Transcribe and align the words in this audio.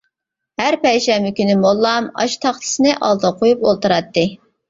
ھەر 0.61 0.77
پەيشەنبە 0.85 1.31
كۈنى 1.39 1.57
موللام 1.65 2.09
ئاشۇ 2.23 2.41
تاختىسىنى 2.47 2.97
ئالدىغا 3.09 3.31
قويۇپ 3.43 3.65
ئولتۇراتتى. 3.69 4.27